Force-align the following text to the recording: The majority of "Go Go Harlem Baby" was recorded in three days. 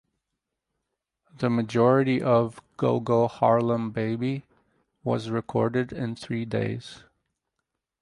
The 1.37 1.47
majority 1.51 2.23
of 2.23 2.59
"Go 2.75 2.99
Go 2.99 3.27
Harlem 3.27 3.91
Baby" 3.91 4.41
was 5.03 5.29
recorded 5.29 5.93
in 5.93 6.15
three 6.15 6.43
days. 6.43 7.03